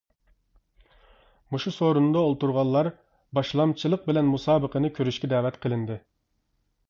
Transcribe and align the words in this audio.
مۇشۇ 1.55 1.73
سورۇندا 1.75 2.23
ئولتۇرغانلار 2.29 2.89
باشلامچىلىق 3.39 4.09
بىلەن 4.09 4.29
مۇسابىقىنى 4.37 4.93
كۆرۈشكە 4.99 5.29
دەۋەت 5.37 5.63
قىلىندى. 5.67 5.99